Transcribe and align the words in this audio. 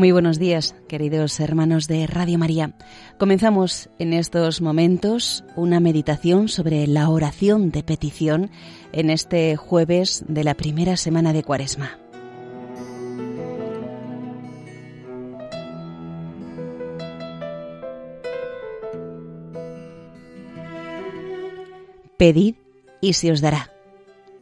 Muy 0.00 0.12
buenos 0.12 0.38
días, 0.38 0.74
queridos 0.88 1.38
hermanos 1.40 1.86
de 1.86 2.06
Radio 2.06 2.38
María. 2.38 2.74
Comenzamos 3.18 3.90
en 3.98 4.14
estos 4.14 4.62
momentos 4.62 5.44
una 5.56 5.78
meditación 5.78 6.48
sobre 6.48 6.86
la 6.86 7.10
oración 7.10 7.70
de 7.70 7.82
petición 7.82 8.50
en 8.94 9.10
este 9.10 9.56
jueves 9.56 10.24
de 10.26 10.42
la 10.42 10.54
primera 10.54 10.96
semana 10.96 11.34
de 11.34 11.42
Cuaresma. 11.42 11.98
Pedid 22.16 22.54
y 23.02 23.12
se 23.12 23.32
os 23.32 23.42
dará. 23.42 23.70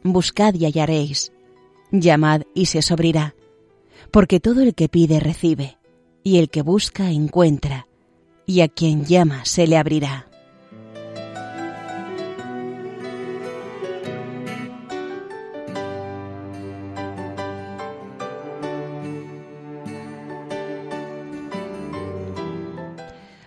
Buscad 0.03 0.53
y 0.53 0.63
hallaréis. 0.63 1.33
Llamad 1.91 2.43
y 2.55 2.67
se 2.67 2.77
os 2.79 2.91
abrirá 2.93 3.35
porque 4.11 4.39
todo 4.39 4.61
el 4.61 4.75
que 4.75 4.89
pide 4.89 5.19
recibe, 5.19 5.77
y 6.23 6.37
el 6.37 6.49
que 6.49 6.61
busca 6.61 7.11
encuentra, 7.11 7.87
y 8.45 8.61
a 8.61 8.67
quien 8.67 9.05
llama 9.05 9.45
se 9.45 9.67
le 9.67 9.77
abrirá. 9.77 10.25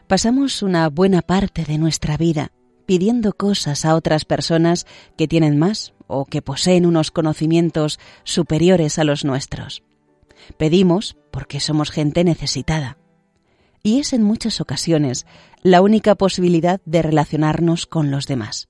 Pasamos 0.07 0.63
una 0.63 0.91
buena 0.91 1.23
parte 1.23 1.65
de 1.65 1.79
nuestra 1.79 2.19
vida 2.19 2.53
pidiendo 2.85 3.33
cosas 3.33 3.87
a 3.87 3.95
otras 3.95 4.27
personas 4.27 4.87
que 5.17 5.27
tienen 5.27 5.59
más 5.59 5.95
o 6.07 6.27
que 6.27 6.43
poseen 6.43 6.85
unos 6.85 7.11
conocimientos 7.11 7.99
superiores 8.25 8.99
a 8.99 9.05
los 9.05 9.25
nuestros. 9.25 9.83
Pedimos 10.57 11.17
porque 11.31 11.61
somos 11.61 11.91
gente 11.91 12.25
necesitada. 12.25 12.99
Y 13.83 13.99
es 13.99 14.13
en 14.13 14.23
muchas 14.23 14.61
ocasiones 14.61 15.27
la 15.63 15.83
única 15.83 16.15
posibilidad 16.15 16.81
de 16.85 17.03
relacionarnos 17.03 17.87
con 17.87 18.11
los 18.11 18.27
demás. 18.27 18.69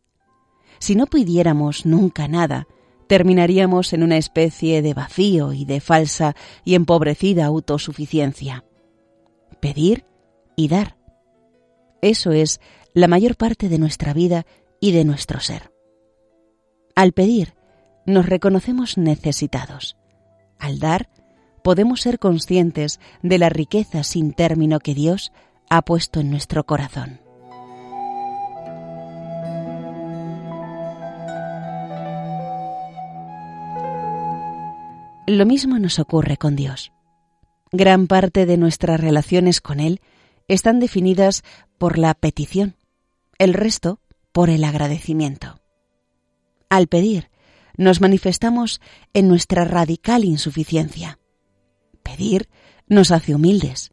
Si 0.79 0.97
no 0.97 1.07
pidiéramos 1.07 1.87
nunca 1.87 2.29
nada, 2.29 2.67
terminaríamos 3.07 3.93
en 3.93 4.03
una 4.03 4.17
especie 4.17 4.81
de 4.83 4.95
vacío 4.95 5.53
y 5.53 5.65
de 5.65 5.81
falsa 5.81 6.35
y 6.65 6.75
empobrecida 6.75 7.45
autosuficiencia. 7.45 8.65
Pedir 9.61 10.05
y 10.57 10.69
dar. 10.69 10.97
Eso 12.01 12.33
es 12.33 12.61
la 12.95 13.09
mayor 13.09 13.37
parte 13.37 13.69
de 13.69 13.79
nuestra 13.79 14.13
vida 14.13 14.47
y 14.81 14.93
de 14.93 15.05
nuestro 15.05 15.41
ser. 15.41 15.73
Al 16.95 17.13
pedir, 17.13 17.55
nos 18.07 18.27
reconocemos 18.27 18.99
necesitados. 18.99 19.97
Al 20.59 20.79
dar, 20.79 21.09
podemos 21.63 22.01
ser 22.01 22.19
conscientes 22.19 23.01
de 23.23 23.39
la 23.39 23.49
riqueza 23.49 24.03
sin 24.03 24.33
término 24.33 24.81
que 24.81 24.95
Dios 24.95 25.33
ha 25.71 25.83
puesto 25.83 26.21
en 26.21 26.31
nuestro 26.31 26.65
corazón. 26.65 27.21
Lo 35.27 35.47
mismo 35.47 35.79
nos 35.79 35.99
ocurre 35.99 36.37
con 36.37 36.57
Dios. 36.57 36.93
Gran 37.71 38.07
parte 38.07 38.45
de 38.45 38.57
nuestras 38.59 39.01
relaciones 39.01 39.61
con 39.61 39.81
Él 39.81 40.01
están 40.49 40.81
definidas 40.81 41.43
por 41.79 41.97
la 41.97 42.13
petición, 42.13 42.77
el 43.39 43.55
resto 43.55 44.01
por 44.33 44.51
el 44.51 44.65
agradecimiento. 44.65 45.61
Al 46.69 46.89
pedir, 46.89 47.31
nos 47.77 48.01
manifestamos 48.01 48.81
en 49.15 49.29
nuestra 49.29 49.65
radical 49.65 50.25
insuficiencia. 50.25 51.19
Pedir 52.03 52.49
nos 52.87 53.11
hace 53.11 53.35
humildes. 53.35 53.93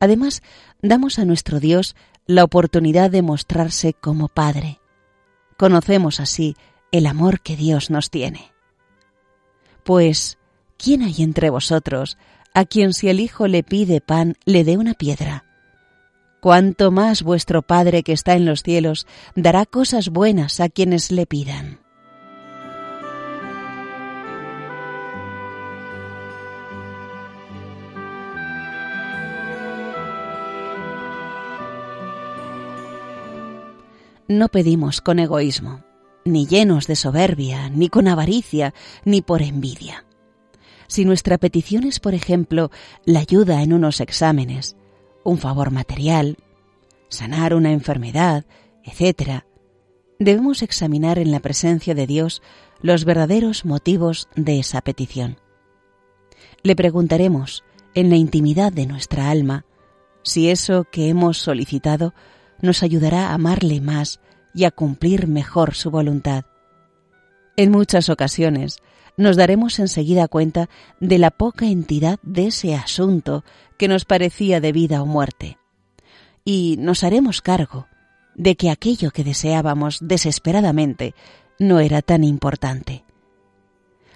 Además, 0.00 0.42
damos 0.82 1.18
a 1.18 1.24
nuestro 1.24 1.60
Dios 1.60 1.94
la 2.26 2.44
oportunidad 2.44 3.10
de 3.10 3.22
mostrarse 3.22 3.92
como 3.92 4.28
Padre. 4.28 4.80
Conocemos 5.56 6.20
así 6.20 6.56
el 6.90 7.06
amor 7.06 7.40
que 7.40 7.56
Dios 7.56 7.90
nos 7.90 8.10
tiene. 8.10 8.52
Pues, 9.84 10.38
¿quién 10.76 11.02
hay 11.02 11.22
entre 11.22 11.50
vosotros 11.50 12.18
a 12.54 12.64
quien 12.64 12.92
si 12.92 13.08
el 13.08 13.20
Hijo 13.20 13.46
le 13.46 13.62
pide 13.62 14.00
pan 14.00 14.36
le 14.44 14.64
dé 14.64 14.76
una 14.76 14.94
piedra? 14.94 15.44
Cuánto 16.40 16.90
más 16.90 17.22
vuestro 17.22 17.62
Padre 17.62 18.02
que 18.02 18.12
está 18.12 18.34
en 18.34 18.46
los 18.46 18.62
cielos 18.62 19.06
dará 19.34 19.66
cosas 19.66 20.08
buenas 20.08 20.60
a 20.60 20.70
quienes 20.70 21.12
le 21.12 21.26
pidan. 21.26 21.69
No 34.30 34.48
pedimos 34.48 35.00
con 35.00 35.18
egoísmo, 35.18 35.82
ni 36.24 36.46
llenos 36.46 36.86
de 36.86 36.94
soberbia, 36.94 37.68
ni 37.68 37.88
con 37.88 38.06
avaricia, 38.06 38.72
ni 39.04 39.22
por 39.22 39.42
envidia. 39.42 40.04
Si 40.86 41.04
nuestra 41.04 41.36
petición 41.36 41.82
es, 41.82 41.98
por 41.98 42.14
ejemplo, 42.14 42.70
la 43.04 43.20
ayuda 43.20 43.60
en 43.62 43.72
unos 43.72 44.00
exámenes, 44.00 44.76
un 45.24 45.38
favor 45.38 45.72
material, 45.72 46.36
sanar 47.08 47.54
una 47.54 47.72
enfermedad, 47.72 48.44
etc., 48.84 49.42
debemos 50.20 50.62
examinar 50.62 51.18
en 51.18 51.32
la 51.32 51.40
presencia 51.40 51.96
de 51.96 52.06
Dios 52.06 52.40
los 52.82 53.04
verdaderos 53.04 53.64
motivos 53.64 54.28
de 54.36 54.60
esa 54.60 54.80
petición. 54.80 55.38
Le 56.62 56.76
preguntaremos, 56.76 57.64
en 57.94 58.10
la 58.10 58.16
intimidad 58.16 58.72
de 58.72 58.86
nuestra 58.86 59.28
alma, 59.28 59.64
si 60.22 60.50
eso 60.50 60.84
que 60.84 61.08
hemos 61.08 61.38
solicitado 61.38 62.14
nos 62.62 62.82
ayudará 62.82 63.28
a 63.28 63.34
amarle 63.34 63.80
más 63.80 64.20
y 64.54 64.64
a 64.64 64.70
cumplir 64.70 65.26
mejor 65.26 65.74
su 65.74 65.90
voluntad. 65.90 66.44
En 67.56 67.70
muchas 67.70 68.08
ocasiones 68.08 68.78
nos 69.16 69.36
daremos 69.36 69.78
enseguida 69.78 70.28
cuenta 70.28 70.68
de 70.98 71.18
la 71.18 71.30
poca 71.30 71.66
entidad 71.66 72.18
de 72.22 72.46
ese 72.46 72.74
asunto 72.74 73.44
que 73.76 73.88
nos 73.88 74.04
parecía 74.04 74.60
de 74.60 74.72
vida 74.72 75.02
o 75.02 75.06
muerte, 75.06 75.58
y 76.44 76.76
nos 76.78 77.04
haremos 77.04 77.42
cargo 77.42 77.86
de 78.34 78.56
que 78.56 78.70
aquello 78.70 79.10
que 79.10 79.24
deseábamos 79.24 79.98
desesperadamente 80.00 81.14
no 81.58 81.80
era 81.80 82.00
tan 82.00 82.24
importante. 82.24 83.04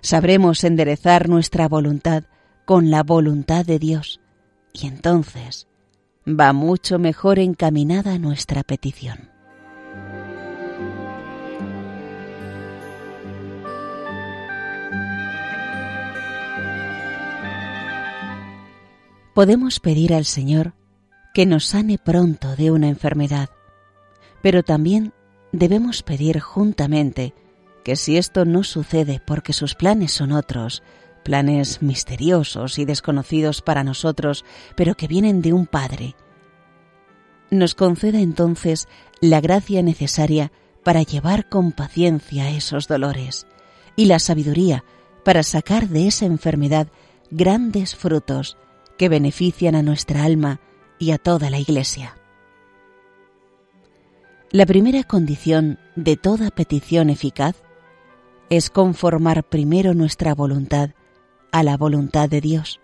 Sabremos 0.00 0.64
enderezar 0.64 1.28
nuestra 1.28 1.68
voluntad 1.68 2.24
con 2.64 2.90
la 2.90 3.02
voluntad 3.02 3.66
de 3.66 3.78
Dios, 3.78 4.20
y 4.72 4.86
entonces 4.86 5.68
va 6.26 6.52
mucho 6.52 6.98
mejor 6.98 7.38
encaminada 7.38 8.18
nuestra 8.18 8.62
petición. 8.62 9.30
Podemos 19.34 19.80
pedir 19.80 20.14
al 20.14 20.24
Señor 20.24 20.74
que 21.34 21.44
nos 21.44 21.64
sane 21.64 21.98
pronto 21.98 22.54
de 22.54 22.70
una 22.70 22.88
enfermedad, 22.88 23.50
pero 24.42 24.62
también 24.62 25.12
debemos 25.50 26.04
pedir 26.04 26.38
juntamente 26.38 27.34
que 27.84 27.96
si 27.96 28.16
esto 28.16 28.44
no 28.44 28.62
sucede 28.62 29.20
porque 29.26 29.52
sus 29.52 29.74
planes 29.74 30.12
son 30.12 30.30
otros, 30.30 30.84
planes 31.24 31.82
misteriosos 31.82 32.78
y 32.78 32.84
desconocidos 32.84 33.62
para 33.62 33.82
nosotros, 33.82 34.44
pero 34.76 34.94
que 34.94 35.08
vienen 35.08 35.42
de 35.42 35.52
un 35.52 35.66
Padre. 35.66 36.14
Nos 37.50 37.74
conceda 37.74 38.20
entonces 38.20 38.86
la 39.20 39.40
gracia 39.40 39.82
necesaria 39.82 40.52
para 40.84 41.02
llevar 41.02 41.48
con 41.48 41.72
paciencia 41.72 42.50
esos 42.50 42.86
dolores 42.86 43.46
y 43.96 44.04
la 44.04 44.18
sabiduría 44.18 44.84
para 45.24 45.42
sacar 45.42 45.88
de 45.88 46.06
esa 46.06 46.26
enfermedad 46.26 46.88
grandes 47.30 47.96
frutos 47.96 48.56
que 48.98 49.08
benefician 49.08 49.74
a 49.74 49.82
nuestra 49.82 50.24
alma 50.24 50.60
y 50.98 51.10
a 51.10 51.18
toda 51.18 51.50
la 51.50 51.58
Iglesia. 51.58 52.16
La 54.50 54.66
primera 54.66 55.02
condición 55.02 55.80
de 55.96 56.16
toda 56.16 56.50
petición 56.50 57.10
eficaz 57.10 57.56
es 58.50 58.70
conformar 58.70 59.42
primero 59.42 59.94
nuestra 59.94 60.34
voluntad 60.34 60.90
a 61.54 61.62
la 61.62 61.76
voluntad 61.76 62.28
de 62.28 62.40
Dios, 62.40 62.80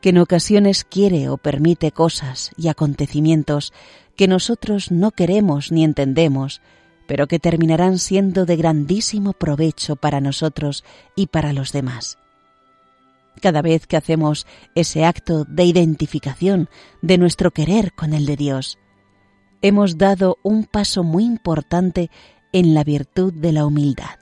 que 0.00 0.08
en 0.08 0.16
ocasiones 0.16 0.84
quiere 0.84 1.28
o 1.28 1.36
permite 1.36 1.92
cosas 1.92 2.50
y 2.56 2.68
acontecimientos 2.68 3.74
que 4.16 4.26
nosotros 4.26 4.90
no 4.90 5.10
queremos 5.10 5.70
ni 5.70 5.84
entendemos, 5.84 6.62
pero 7.06 7.26
que 7.26 7.38
terminarán 7.38 7.98
siendo 7.98 8.46
de 8.46 8.56
grandísimo 8.56 9.34
provecho 9.34 9.96
para 9.96 10.22
nosotros 10.22 10.82
y 11.14 11.26
para 11.26 11.52
los 11.52 11.72
demás. 11.72 12.16
Cada 13.42 13.60
vez 13.60 13.86
que 13.86 13.98
hacemos 13.98 14.46
ese 14.74 15.04
acto 15.04 15.44
de 15.44 15.64
identificación 15.64 16.70
de 17.02 17.18
nuestro 17.18 17.50
querer 17.50 17.92
con 17.92 18.14
el 18.14 18.24
de 18.24 18.36
Dios, 18.36 18.78
hemos 19.60 19.98
dado 19.98 20.38
un 20.42 20.64
paso 20.64 21.04
muy 21.04 21.26
importante 21.26 22.10
en 22.50 22.72
la 22.72 22.82
virtud 22.82 23.34
de 23.34 23.52
la 23.52 23.66
humildad. 23.66 24.19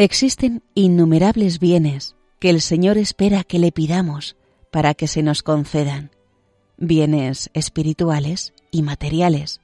Existen 0.00 0.62
innumerables 0.76 1.58
bienes 1.58 2.14
que 2.38 2.50
el 2.50 2.60
Señor 2.60 2.98
espera 2.98 3.42
que 3.42 3.58
le 3.58 3.72
pidamos 3.72 4.36
para 4.70 4.94
que 4.94 5.08
se 5.08 5.24
nos 5.24 5.42
concedan, 5.42 6.12
bienes 6.76 7.50
espirituales 7.52 8.54
y 8.70 8.82
materiales, 8.82 9.60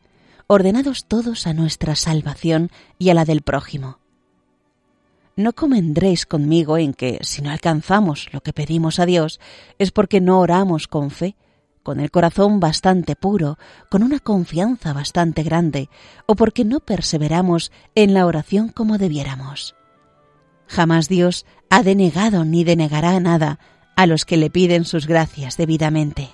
ordenados 0.48 1.06
todos 1.06 1.46
a 1.46 1.52
nuestra 1.52 1.94
salvación 1.94 2.72
y 2.98 3.10
a 3.10 3.14
la 3.14 3.24
del 3.24 3.42
prójimo. 3.42 4.00
No 5.36 5.52
convendréis 5.52 6.26
conmigo 6.26 6.78
en 6.78 6.94
que, 6.94 7.20
si 7.22 7.40
no 7.40 7.50
alcanzamos 7.50 8.26
lo 8.32 8.40
que 8.40 8.52
pedimos 8.52 8.98
a 8.98 9.06
Dios, 9.06 9.38
es 9.78 9.92
porque 9.92 10.20
no 10.20 10.40
oramos 10.40 10.88
con 10.88 11.12
fe, 11.12 11.36
con 11.84 12.00
el 12.00 12.10
corazón 12.10 12.58
bastante 12.58 13.14
puro, 13.14 13.56
con 13.88 14.02
una 14.02 14.18
confianza 14.18 14.92
bastante 14.92 15.44
grande, 15.44 15.88
o 16.26 16.34
porque 16.34 16.64
no 16.64 16.80
perseveramos 16.80 17.70
en 17.94 18.14
la 18.14 18.26
oración 18.26 18.70
como 18.70 18.98
debiéramos. 18.98 19.76
Jamás 20.74 21.08
Dios 21.08 21.46
ha 21.70 21.84
denegado 21.84 22.44
ni 22.44 22.64
denegará 22.64 23.20
nada 23.20 23.60
a 23.94 24.06
los 24.06 24.24
que 24.24 24.36
le 24.36 24.50
piden 24.50 24.84
sus 24.84 25.06
gracias 25.06 25.56
debidamente. 25.56 26.30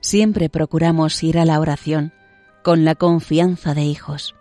Siempre 0.00 0.48
procuramos 0.48 1.22
ir 1.22 1.38
a 1.38 1.44
la 1.44 1.60
oración 1.60 2.12
con 2.62 2.84
la 2.84 2.94
confianza 2.94 3.74
de 3.74 3.82
hijos. 3.82 4.34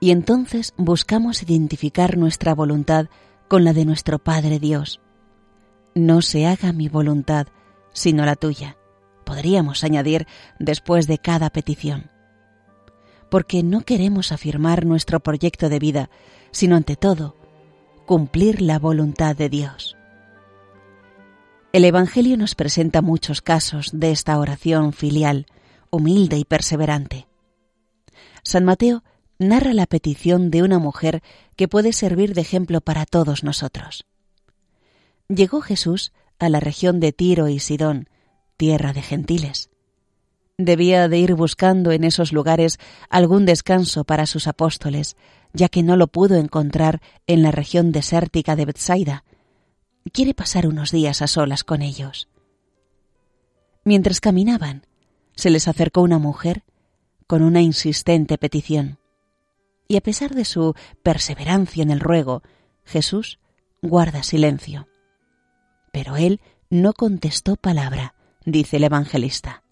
Y 0.00 0.12
entonces 0.12 0.72
buscamos 0.76 1.42
identificar 1.42 2.16
nuestra 2.16 2.54
voluntad 2.54 3.06
con 3.48 3.64
la 3.64 3.72
de 3.72 3.84
nuestro 3.84 4.18
Padre 4.18 4.58
Dios. 4.58 5.00
No 5.94 6.22
se 6.22 6.46
haga 6.46 6.72
mi 6.72 6.88
voluntad, 6.88 7.48
sino 7.92 8.24
la 8.24 8.36
tuya, 8.36 8.76
podríamos 9.24 9.82
añadir 9.82 10.26
después 10.60 11.06
de 11.06 11.18
cada 11.18 11.50
petición. 11.50 12.10
Porque 13.30 13.62
no 13.62 13.80
queremos 13.80 14.30
afirmar 14.30 14.86
nuestro 14.86 15.20
proyecto 15.20 15.68
de 15.68 15.78
vida, 15.78 16.10
sino 16.52 16.76
ante 16.76 16.96
todo, 16.96 17.36
cumplir 18.06 18.62
la 18.62 18.78
voluntad 18.78 19.36
de 19.36 19.48
Dios. 19.48 19.97
El 21.78 21.84
Evangelio 21.84 22.36
nos 22.36 22.56
presenta 22.56 23.02
muchos 23.02 23.40
casos 23.40 23.90
de 23.92 24.10
esta 24.10 24.36
oración 24.40 24.92
filial, 24.92 25.46
humilde 25.90 26.36
y 26.36 26.44
perseverante. 26.44 27.28
San 28.42 28.64
Mateo 28.64 29.04
narra 29.38 29.72
la 29.74 29.86
petición 29.86 30.50
de 30.50 30.64
una 30.64 30.80
mujer 30.80 31.22
que 31.54 31.68
puede 31.68 31.92
servir 31.92 32.34
de 32.34 32.40
ejemplo 32.40 32.80
para 32.80 33.06
todos 33.06 33.44
nosotros. 33.44 34.06
Llegó 35.28 35.60
Jesús 35.60 36.12
a 36.40 36.48
la 36.48 36.58
región 36.58 36.98
de 36.98 37.12
Tiro 37.12 37.46
y 37.46 37.60
Sidón, 37.60 38.08
tierra 38.56 38.92
de 38.92 39.02
gentiles. 39.02 39.70
Debía 40.56 41.06
de 41.06 41.18
ir 41.18 41.34
buscando 41.34 41.92
en 41.92 42.02
esos 42.02 42.32
lugares 42.32 42.80
algún 43.08 43.46
descanso 43.46 44.02
para 44.02 44.26
sus 44.26 44.48
apóstoles, 44.48 45.16
ya 45.52 45.68
que 45.68 45.84
no 45.84 45.96
lo 45.96 46.08
pudo 46.08 46.38
encontrar 46.38 47.00
en 47.28 47.44
la 47.44 47.52
región 47.52 47.92
desértica 47.92 48.56
de 48.56 48.64
Bethsaida, 48.64 49.22
quiere 50.10 50.34
pasar 50.34 50.66
unos 50.66 50.90
días 50.90 51.22
a 51.22 51.26
solas 51.26 51.64
con 51.64 51.82
ellos. 51.82 52.28
Mientras 53.84 54.20
caminaban, 54.20 54.86
se 55.34 55.50
les 55.50 55.68
acercó 55.68 56.02
una 56.02 56.18
mujer 56.18 56.64
con 57.26 57.42
una 57.42 57.60
insistente 57.60 58.38
petición. 58.38 58.98
Y 59.86 59.96
a 59.96 60.00
pesar 60.00 60.34
de 60.34 60.44
su 60.44 60.74
perseverancia 61.02 61.82
en 61.82 61.90
el 61.90 62.00
ruego, 62.00 62.42
Jesús 62.84 63.38
guarda 63.82 64.22
silencio. 64.22 64.88
Pero 65.92 66.16
él 66.16 66.40
no 66.70 66.92
contestó 66.92 67.56
palabra, 67.56 68.14
dice 68.44 68.76
el 68.76 68.84
evangelista. 68.84 69.62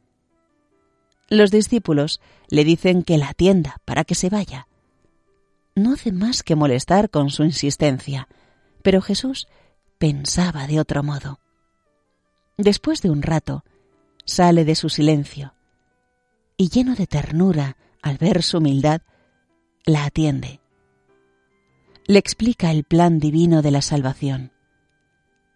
Los 1.28 1.50
discípulos 1.50 2.20
le 2.48 2.64
dicen 2.64 3.02
que 3.02 3.18
la 3.18 3.28
atienda 3.28 3.76
para 3.84 4.04
que 4.04 4.14
se 4.14 4.30
vaya. 4.30 4.68
No 5.74 5.92
hace 5.92 6.12
más 6.12 6.42
que 6.42 6.56
molestar 6.56 7.10
con 7.10 7.30
su 7.30 7.42
insistencia, 7.42 8.28
pero 8.82 9.02
Jesús 9.02 9.48
pensaba 9.98 10.66
de 10.66 10.80
otro 10.80 11.02
modo. 11.02 11.40
Después 12.56 13.02
de 13.02 13.10
un 13.10 13.22
rato, 13.22 13.64
sale 14.24 14.64
de 14.64 14.74
su 14.74 14.88
silencio 14.88 15.54
y 16.56 16.68
lleno 16.68 16.94
de 16.94 17.06
ternura 17.06 17.76
al 18.02 18.18
ver 18.18 18.42
su 18.42 18.58
humildad, 18.58 19.02
la 19.84 20.04
atiende. 20.04 20.60
Le 22.06 22.18
explica 22.18 22.70
el 22.70 22.84
plan 22.84 23.18
divino 23.18 23.62
de 23.62 23.70
la 23.70 23.82
salvación. 23.82 24.52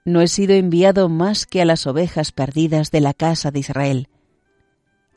No 0.05 0.21
he 0.21 0.29
sido 0.29 0.55
enviado 0.55 1.09
más 1.09 1.47
que 1.47 1.63
a 1.63 1.65
las 1.65 1.87
ovejas 1.87 2.33
perdidas 2.33 2.91
de 2.91 3.01
la 3.01 3.15
casa 3.15 3.51
de 3.51 3.61
Israel. 3.61 4.09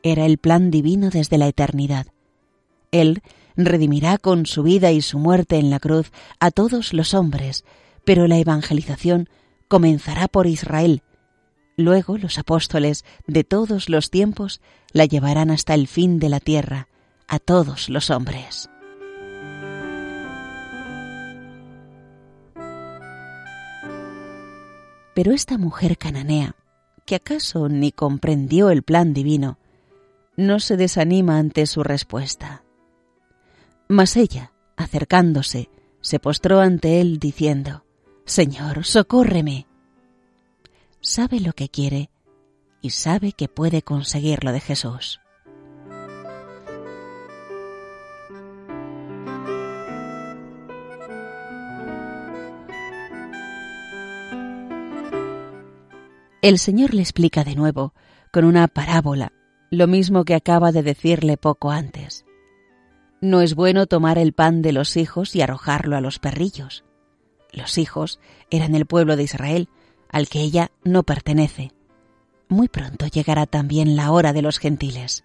Era 0.02 0.26
el 0.26 0.38
plan 0.38 0.70
divino 0.70 1.10
desde 1.10 1.38
la 1.38 1.48
eternidad. 1.48 2.06
Él 2.92 3.22
redimirá 3.56 4.18
con 4.18 4.46
su 4.46 4.62
vida 4.62 4.92
y 4.92 5.00
su 5.00 5.18
muerte 5.18 5.56
en 5.56 5.70
la 5.70 5.80
cruz 5.80 6.12
a 6.38 6.50
todos 6.50 6.92
los 6.92 7.14
hombres, 7.14 7.64
pero 8.04 8.26
la 8.26 8.38
evangelización 8.38 9.28
comenzará 9.68 10.28
por 10.28 10.46
Israel. 10.46 11.02
Luego 11.76 12.18
los 12.18 12.38
apóstoles 12.38 13.04
de 13.26 13.44
todos 13.44 13.88
los 13.88 14.10
tiempos 14.10 14.60
la 14.92 15.06
llevarán 15.06 15.50
hasta 15.50 15.74
el 15.74 15.88
fin 15.88 16.18
de 16.18 16.28
la 16.28 16.40
tierra, 16.40 16.88
a 17.26 17.38
todos 17.38 17.88
los 17.88 18.10
hombres. 18.10 18.70
Pero 25.14 25.32
esta 25.32 25.58
mujer 25.58 25.96
cananea, 25.96 26.56
que 27.06 27.14
acaso 27.14 27.68
ni 27.68 27.92
comprendió 27.92 28.70
el 28.70 28.82
plan 28.82 29.14
divino, 29.14 29.58
no 30.36 30.58
se 30.58 30.76
desanima 30.76 31.38
ante 31.38 31.66
su 31.66 31.84
respuesta. 31.84 32.64
Mas 33.88 34.16
ella, 34.16 34.52
acercándose, 34.76 35.70
se 36.00 36.18
postró 36.18 36.60
ante 36.60 37.00
él 37.00 37.18
diciendo, 37.18 37.84
Señor, 38.26 38.86
socórreme. 38.86 39.66
Sabe 41.00 41.40
lo 41.40 41.52
que 41.52 41.68
quiere 41.68 42.08
y 42.80 42.90
sabe 42.90 43.32
que 43.32 43.48
puede 43.48 43.82
conseguirlo 43.82 44.50
de 44.52 44.60
Jesús. 44.60 45.20
El 56.40 56.58
Señor 56.58 56.94
le 56.94 57.02
explica 57.02 57.44
de 57.44 57.54
nuevo, 57.54 57.92
con 58.32 58.46
una 58.46 58.68
parábola, 58.68 59.32
lo 59.70 59.86
mismo 59.86 60.24
que 60.24 60.34
acaba 60.34 60.72
de 60.72 60.82
decirle 60.82 61.36
poco 61.36 61.70
antes. 61.70 62.24
No 63.20 63.42
es 63.42 63.54
bueno 63.54 63.86
tomar 63.86 64.16
el 64.16 64.32
pan 64.32 64.62
de 64.62 64.72
los 64.72 64.96
hijos 64.96 65.36
y 65.36 65.42
arrojarlo 65.42 65.96
a 65.96 66.00
los 66.00 66.18
perrillos. 66.18 66.83
Los 67.54 67.78
hijos 67.78 68.18
eran 68.50 68.74
el 68.74 68.84
pueblo 68.84 69.16
de 69.16 69.22
Israel, 69.22 69.68
al 70.10 70.28
que 70.28 70.40
ella 70.40 70.70
no 70.82 71.04
pertenece. 71.04 71.72
Muy 72.48 72.68
pronto 72.68 73.06
llegará 73.06 73.46
también 73.46 73.96
la 73.96 74.10
hora 74.10 74.32
de 74.32 74.42
los 74.42 74.58
gentiles. 74.58 75.24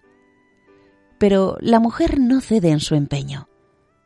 Pero 1.18 1.56
la 1.60 1.80
mujer 1.80 2.18
no 2.18 2.40
cede 2.40 2.70
en 2.70 2.80
su 2.80 2.94
empeño. 2.94 3.48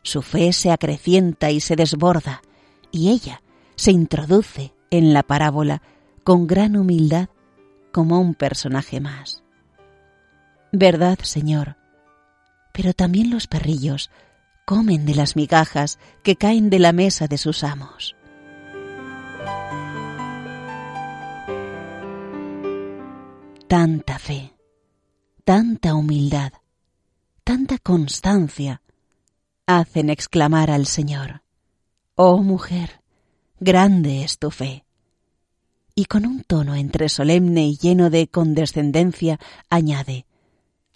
Su 0.02 0.22
fe 0.22 0.52
se 0.52 0.70
acrecienta 0.70 1.50
y 1.50 1.60
se 1.60 1.76
desborda, 1.76 2.42
y 2.90 3.10
ella 3.10 3.42
se 3.76 3.92
introduce 3.92 4.74
en 4.90 5.12
la 5.12 5.22
parábola 5.22 5.82
con 6.22 6.46
gran 6.46 6.76
humildad 6.76 7.28
como 7.92 8.20
un 8.20 8.34
personaje 8.34 9.00
más. 9.00 9.42
Verdad, 10.72 11.18
Señor, 11.22 11.76
pero 12.72 12.92
también 12.92 13.30
los 13.30 13.46
perrillos 13.46 14.10
comen 14.64 15.04
de 15.04 15.14
las 15.14 15.36
migajas 15.36 15.98
que 16.22 16.36
caen 16.36 16.70
de 16.70 16.78
la 16.78 16.92
mesa 16.92 17.26
de 17.26 17.38
sus 17.38 17.64
amos. 17.64 18.16
Tanta 23.68 24.18
fe, 24.18 24.54
tanta 25.44 25.94
humildad, 25.94 26.52
tanta 27.42 27.78
constancia 27.78 28.80
hacen 29.66 30.10
exclamar 30.10 30.70
al 30.70 30.86
Señor, 30.86 31.42
Oh 32.14 32.42
mujer, 32.42 33.02
grande 33.58 34.22
es 34.22 34.38
tu 34.38 34.50
fe. 34.50 34.84
Y 35.96 36.06
con 36.06 36.26
un 36.26 36.42
tono 36.42 36.74
entre 36.74 37.08
solemne 37.08 37.66
y 37.66 37.76
lleno 37.76 38.10
de 38.10 38.28
condescendencia 38.28 39.38
añade, 39.68 40.26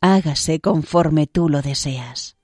hágase 0.01 0.61
conforme 0.61 1.27
tú 1.27 1.49
lo 1.49 1.63
deseas. 1.63 2.38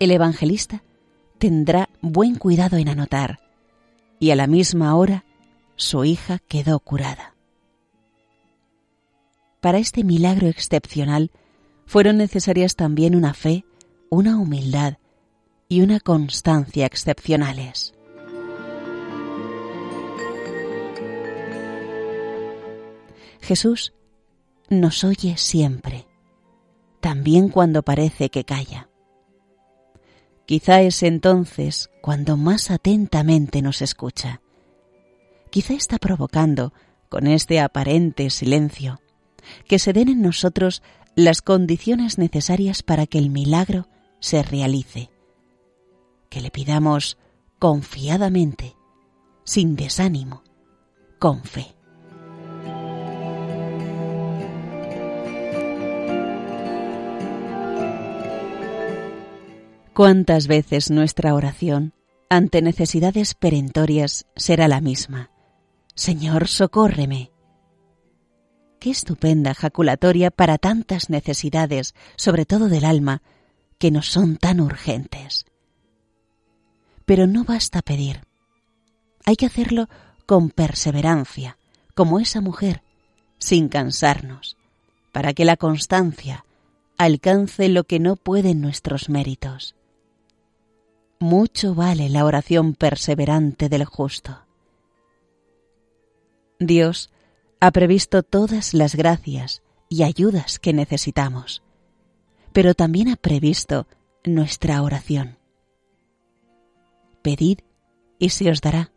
El 0.00 0.12
evangelista 0.12 0.82
tendrá 1.36 1.90
buen 2.00 2.36
cuidado 2.36 2.78
en 2.78 2.88
anotar, 2.88 3.38
y 4.18 4.30
a 4.30 4.36
la 4.36 4.46
misma 4.46 4.96
hora 4.96 5.26
su 5.76 6.06
hija 6.06 6.38
quedó 6.38 6.80
curada. 6.80 7.34
Para 9.60 9.76
este 9.76 10.02
milagro 10.02 10.46
excepcional 10.46 11.30
fueron 11.84 12.16
necesarias 12.16 12.76
también 12.76 13.14
una 13.14 13.34
fe, 13.34 13.66
una 14.08 14.38
humildad 14.38 14.94
y 15.68 15.82
una 15.82 16.00
constancia 16.00 16.86
excepcionales. 16.86 17.92
Jesús 23.42 23.92
nos 24.70 25.04
oye 25.04 25.36
siempre, 25.36 26.06
también 27.00 27.50
cuando 27.50 27.82
parece 27.82 28.30
que 28.30 28.44
calla. 28.44 28.89
Quizá 30.50 30.82
es 30.82 31.04
entonces 31.04 31.90
cuando 32.00 32.36
más 32.36 32.72
atentamente 32.72 33.62
nos 33.62 33.82
escucha. 33.82 34.40
Quizá 35.48 35.74
está 35.74 35.98
provocando, 35.98 36.72
con 37.08 37.28
este 37.28 37.60
aparente 37.60 38.30
silencio, 38.30 39.00
que 39.68 39.78
se 39.78 39.92
den 39.92 40.08
en 40.08 40.22
nosotros 40.22 40.82
las 41.14 41.40
condiciones 41.40 42.18
necesarias 42.18 42.82
para 42.82 43.06
que 43.06 43.18
el 43.18 43.30
milagro 43.30 43.86
se 44.18 44.42
realice. 44.42 45.08
Que 46.28 46.40
le 46.40 46.50
pidamos 46.50 47.16
confiadamente, 47.60 48.74
sin 49.44 49.76
desánimo, 49.76 50.42
con 51.20 51.44
fe. 51.44 51.76
¿Cuántas 60.00 60.46
veces 60.46 60.90
nuestra 60.90 61.34
oración 61.34 61.92
ante 62.30 62.62
necesidades 62.62 63.34
perentorias 63.34 64.24
será 64.34 64.66
la 64.66 64.80
misma? 64.80 65.30
Señor, 65.94 66.48
socórreme. 66.48 67.32
Qué 68.78 68.88
estupenda 68.88 69.52
jaculatoria 69.52 70.30
para 70.30 70.56
tantas 70.56 71.10
necesidades, 71.10 71.94
sobre 72.16 72.46
todo 72.46 72.70
del 72.70 72.86
alma, 72.86 73.20
que 73.78 73.90
nos 73.90 74.06
son 74.06 74.38
tan 74.38 74.62
urgentes. 74.62 75.44
Pero 77.04 77.26
no 77.26 77.44
basta 77.44 77.82
pedir. 77.82 78.22
Hay 79.26 79.36
que 79.36 79.44
hacerlo 79.44 79.90
con 80.24 80.48
perseverancia, 80.48 81.58
como 81.94 82.20
esa 82.20 82.40
mujer, 82.40 82.82
sin 83.36 83.68
cansarnos, 83.68 84.56
para 85.12 85.34
que 85.34 85.44
la 85.44 85.58
constancia 85.58 86.46
alcance 86.96 87.68
lo 87.68 87.84
que 87.84 87.98
no 87.98 88.16
pueden 88.16 88.62
nuestros 88.62 89.10
méritos. 89.10 89.76
Mucho 91.22 91.74
vale 91.74 92.08
la 92.08 92.24
oración 92.24 92.72
perseverante 92.74 93.68
del 93.68 93.84
justo. 93.84 94.38
Dios 96.58 97.10
ha 97.60 97.70
previsto 97.72 98.22
todas 98.22 98.72
las 98.72 98.94
gracias 98.94 99.62
y 99.90 100.02
ayudas 100.02 100.58
que 100.58 100.72
necesitamos, 100.72 101.62
pero 102.54 102.74
también 102.74 103.08
ha 103.08 103.16
previsto 103.16 103.86
nuestra 104.24 104.82
oración. 104.82 105.36
Pedid 107.20 107.58
y 108.18 108.30
se 108.30 108.50
os 108.50 108.62
dará. 108.62 108.90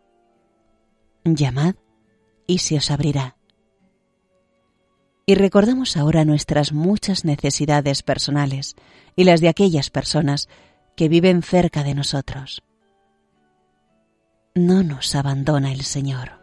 Llamad 1.26 1.76
y 2.48 2.60
se 2.60 2.78
os 2.78 2.90
abrirá. 2.90 3.36
Y 5.26 5.36
recordamos 5.36 5.98
ahora 5.98 6.24
nuestras 6.24 6.72
muchas 6.72 7.26
necesidades 7.26 8.02
personales 8.02 8.76
y 9.18 9.26
las 9.26 9.42
de 9.42 9.50
aquellas 9.50 9.90
personas 9.90 10.48
que 10.96 11.10
viven 11.10 11.42
cerca 11.42 11.84
de 11.84 11.96
nosotros. 11.96 12.64
No 14.56 14.84
nos 14.84 15.16
abandona 15.16 15.72
el 15.72 15.82
Señor. 15.82 16.43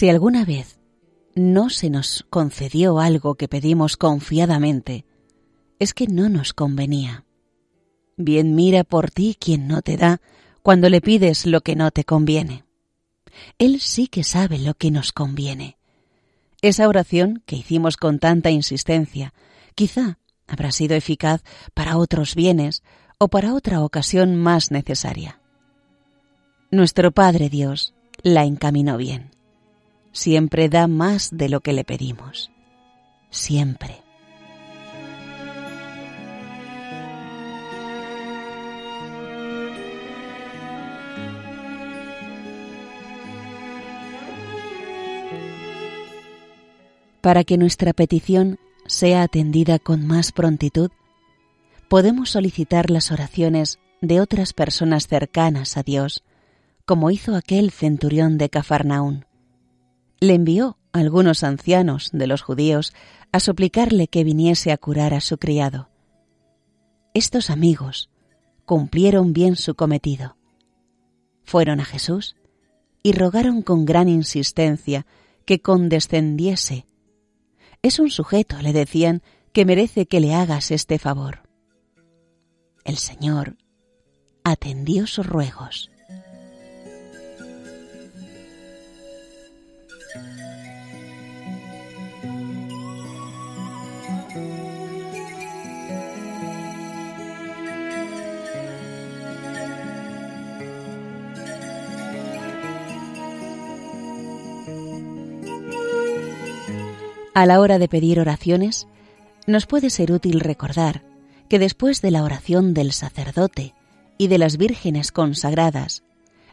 Si 0.00 0.08
alguna 0.08 0.46
vez 0.46 0.80
no 1.34 1.68
se 1.68 1.90
nos 1.90 2.24
concedió 2.30 3.00
algo 3.00 3.34
que 3.34 3.48
pedimos 3.48 3.98
confiadamente, 3.98 5.04
es 5.78 5.92
que 5.92 6.06
no 6.06 6.30
nos 6.30 6.54
convenía. 6.54 7.26
Bien 8.16 8.54
mira 8.54 8.82
por 8.82 9.10
ti 9.10 9.36
quien 9.38 9.68
no 9.68 9.82
te 9.82 9.98
da 9.98 10.22
cuando 10.62 10.88
le 10.88 11.02
pides 11.02 11.44
lo 11.44 11.60
que 11.60 11.76
no 11.76 11.90
te 11.90 12.04
conviene. 12.04 12.64
Él 13.58 13.82
sí 13.82 14.06
que 14.06 14.24
sabe 14.24 14.58
lo 14.58 14.72
que 14.72 14.90
nos 14.90 15.12
conviene. 15.12 15.76
Esa 16.62 16.88
oración 16.88 17.42
que 17.44 17.56
hicimos 17.56 17.98
con 17.98 18.20
tanta 18.20 18.50
insistencia 18.50 19.34
quizá 19.74 20.18
habrá 20.46 20.72
sido 20.72 20.96
eficaz 20.96 21.42
para 21.74 21.98
otros 21.98 22.34
bienes 22.34 22.82
o 23.18 23.28
para 23.28 23.52
otra 23.52 23.84
ocasión 23.84 24.34
más 24.34 24.70
necesaria. 24.70 25.42
Nuestro 26.70 27.12
Padre 27.12 27.50
Dios 27.50 27.92
la 28.22 28.46
encaminó 28.46 28.96
bien 28.96 29.38
siempre 30.12 30.68
da 30.68 30.86
más 30.86 31.30
de 31.32 31.48
lo 31.48 31.60
que 31.60 31.72
le 31.72 31.84
pedimos. 31.84 32.50
Siempre. 33.30 34.02
Para 47.20 47.44
que 47.44 47.58
nuestra 47.58 47.92
petición 47.92 48.58
sea 48.86 49.22
atendida 49.22 49.78
con 49.78 50.06
más 50.06 50.32
prontitud, 50.32 50.90
podemos 51.88 52.30
solicitar 52.30 52.90
las 52.90 53.12
oraciones 53.12 53.78
de 54.00 54.20
otras 54.20 54.54
personas 54.54 55.06
cercanas 55.06 55.76
a 55.76 55.82
Dios, 55.82 56.24
como 56.86 57.10
hizo 57.10 57.36
aquel 57.36 57.70
centurión 57.72 58.38
de 58.38 58.48
Cafarnaún 58.48 59.26
le 60.20 60.34
envió 60.34 60.78
a 60.92 60.98
algunos 60.98 61.42
ancianos 61.42 62.10
de 62.12 62.26
los 62.26 62.42
judíos 62.42 62.92
a 63.32 63.40
suplicarle 63.40 64.08
que 64.08 64.24
viniese 64.24 64.72
a 64.72 64.76
curar 64.76 65.14
a 65.14 65.20
su 65.20 65.38
criado. 65.38 65.88
Estos 67.14 67.50
amigos 67.50 68.10
cumplieron 68.64 69.32
bien 69.32 69.56
su 69.56 69.74
cometido. 69.74 70.36
Fueron 71.42 71.80
a 71.80 71.84
Jesús 71.84 72.36
y 73.02 73.12
rogaron 73.12 73.62
con 73.62 73.84
gran 73.84 74.08
insistencia 74.08 75.06
que 75.44 75.60
condescendiese. 75.60 76.86
Es 77.82 77.98
un 77.98 78.10
sujeto, 78.10 78.60
le 78.60 78.72
decían, 78.72 79.22
que 79.52 79.64
merece 79.64 80.06
que 80.06 80.20
le 80.20 80.34
hagas 80.34 80.70
este 80.70 80.98
favor. 80.98 81.48
El 82.84 82.98
Señor 82.98 83.56
atendió 84.44 85.06
sus 85.06 85.26
ruegos. 85.26 85.89
A 107.40 107.46
la 107.46 107.58
hora 107.60 107.78
de 107.78 107.88
pedir 107.88 108.20
oraciones, 108.20 108.86
nos 109.46 109.64
puede 109.64 109.88
ser 109.88 110.12
útil 110.12 110.40
recordar 110.40 111.06
que 111.48 111.58
después 111.58 112.02
de 112.02 112.10
la 112.10 112.22
oración 112.22 112.74
del 112.74 112.92
sacerdote 112.92 113.74
y 114.18 114.28
de 114.28 114.36
las 114.36 114.58
vírgenes 114.58 115.10
consagradas, 115.10 116.04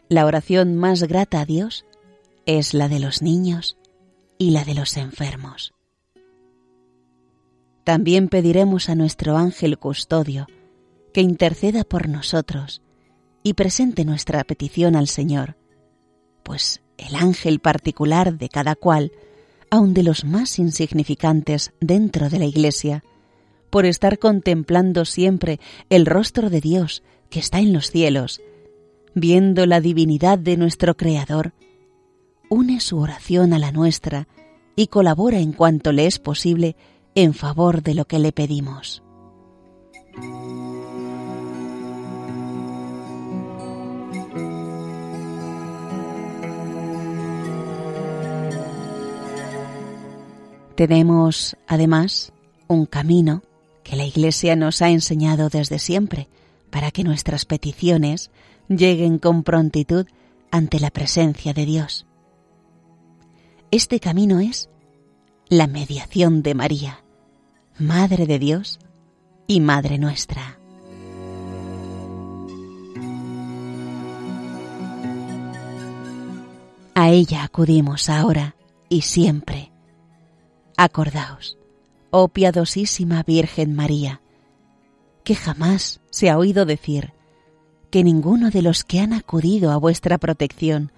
la 0.08 0.24
oración 0.24 0.76
más 0.76 1.02
grata 1.02 1.42
a 1.42 1.44
Dios 1.44 1.84
es 2.46 2.72
la 2.72 2.88
de 2.88 3.00
los 3.00 3.20
niños 3.20 3.76
y 4.38 4.52
la 4.52 4.64
de 4.64 4.72
los 4.72 4.96
enfermos. 4.96 5.74
También 7.84 8.28
pediremos 8.28 8.88
a 8.88 8.94
nuestro 8.94 9.36
ángel 9.36 9.76
custodio 9.78 10.46
que 11.12 11.20
interceda 11.20 11.84
por 11.84 12.08
nosotros 12.08 12.80
y 13.42 13.52
presente 13.52 14.06
nuestra 14.06 14.42
petición 14.42 14.96
al 14.96 15.08
Señor, 15.08 15.58
pues 16.42 16.80
el 16.96 17.14
ángel 17.14 17.60
particular 17.60 18.38
de 18.38 18.48
cada 18.48 18.74
cual, 18.74 19.12
aun 19.70 19.94
de 19.94 20.02
los 20.02 20.24
más 20.24 20.58
insignificantes 20.58 21.72
dentro 21.80 22.28
de 22.28 22.38
la 22.38 22.46
Iglesia, 22.46 23.04
por 23.70 23.84
estar 23.84 24.18
contemplando 24.18 25.04
siempre 25.04 25.60
el 25.90 26.06
rostro 26.06 26.50
de 26.50 26.60
Dios 26.60 27.02
que 27.30 27.40
está 27.40 27.58
en 27.58 27.72
los 27.72 27.90
cielos, 27.90 28.40
viendo 29.14 29.66
la 29.66 29.80
divinidad 29.80 30.38
de 30.38 30.56
nuestro 30.56 30.96
Creador, 30.96 31.52
une 32.48 32.80
su 32.80 32.98
oración 32.98 33.52
a 33.52 33.58
la 33.58 33.72
nuestra 33.72 34.28
y 34.74 34.86
colabora 34.86 35.38
en 35.38 35.52
cuanto 35.52 35.92
le 35.92 36.06
es 36.06 36.18
posible 36.18 36.76
en 37.14 37.34
favor 37.34 37.82
de 37.82 37.94
lo 37.94 38.06
que 38.06 38.18
le 38.18 38.32
pedimos. 38.32 39.02
Tenemos, 50.78 51.56
además, 51.66 52.32
un 52.68 52.86
camino 52.86 53.42
que 53.82 53.96
la 53.96 54.04
Iglesia 54.04 54.54
nos 54.54 54.80
ha 54.80 54.90
enseñado 54.90 55.48
desde 55.48 55.80
siempre 55.80 56.28
para 56.70 56.92
que 56.92 57.02
nuestras 57.02 57.46
peticiones 57.46 58.30
lleguen 58.68 59.18
con 59.18 59.42
prontitud 59.42 60.06
ante 60.52 60.78
la 60.78 60.92
presencia 60.92 61.52
de 61.52 61.66
Dios. 61.66 62.06
Este 63.72 63.98
camino 63.98 64.38
es 64.38 64.70
la 65.48 65.66
mediación 65.66 66.44
de 66.44 66.54
María, 66.54 67.02
Madre 67.76 68.26
de 68.26 68.38
Dios 68.38 68.78
y 69.48 69.58
Madre 69.58 69.98
nuestra. 69.98 70.60
A 76.94 77.10
ella 77.10 77.42
acudimos 77.42 78.08
ahora 78.08 78.54
y 78.88 79.00
siempre. 79.00 79.67
Acordaos, 80.80 81.58
oh 82.12 82.28
piadosísima 82.28 83.24
Virgen 83.24 83.74
María, 83.74 84.20
que 85.24 85.34
jamás 85.34 86.00
se 86.08 86.30
ha 86.30 86.38
oído 86.38 86.66
decir 86.66 87.14
que 87.90 88.04
ninguno 88.04 88.50
de 88.50 88.62
los 88.62 88.84
que 88.84 89.00
han 89.00 89.12
acudido 89.12 89.72
a 89.72 89.76
vuestra 89.76 90.18
protección 90.18 90.92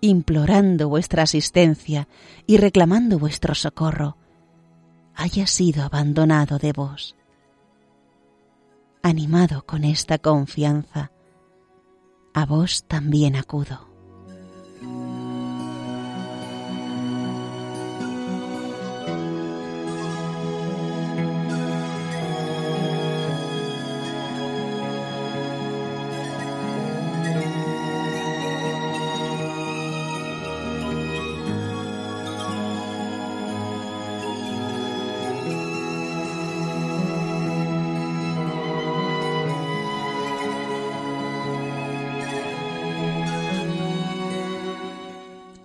implorando 0.00 0.88
vuestra 0.88 1.24
asistencia 1.24 2.06
y 2.46 2.58
reclamando 2.58 3.18
vuestro 3.18 3.56
socorro, 3.56 4.16
haya 5.16 5.48
sido 5.48 5.82
abandonado 5.82 6.58
de 6.58 6.72
vos. 6.72 7.16
Animado 9.02 9.66
con 9.66 9.82
esta 9.82 10.18
confianza, 10.18 11.10
a 12.32 12.46
vos 12.46 12.84
también 12.86 13.34
acudo. 13.34 13.88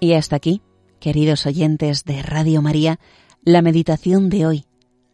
Y 0.04 0.14
hasta 0.14 0.36
aquí, 0.36 0.64
queridos 1.00 1.46
oyentes 1.46 2.06
de 2.06 2.24
Radio 2.24 2.64
María, 2.64 3.00
la 3.44 3.62
meditación 3.62 4.32
de 4.32 4.48
hoy, 4.48 4.66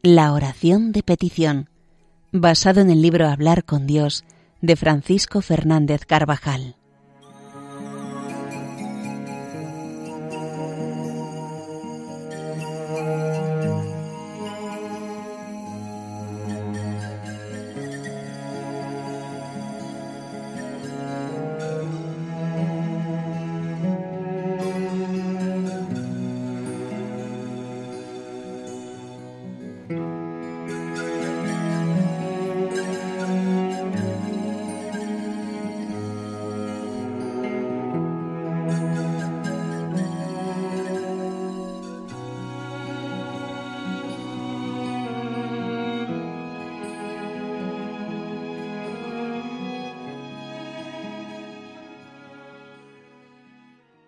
la 0.02 0.32
oración 0.32 0.94
de 0.94 1.04
petición, 1.04 1.70
basado 2.32 2.80
en 2.80 2.90
el 2.90 3.02
libro 3.02 3.28
Hablar 3.28 3.66
con 3.66 3.86
Dios 3.86 4.24
de 4.62 4.78
Francisco 4.78 5.42
Fernández 5.42 6.06
Carvajal. 6.06 6.78